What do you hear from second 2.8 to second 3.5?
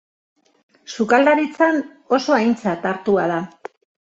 hartua da.